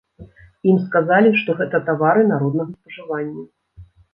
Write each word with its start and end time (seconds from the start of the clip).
Ім 0.71 0.77
сказалі, 0.85 1.33
што 1.43 1.55
гэта 1.61 1.83
тавары 1.91 2.27
народнага 2.33 2.69
спажывання. 2.79 3.41